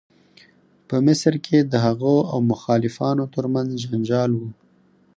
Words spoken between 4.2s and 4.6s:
و.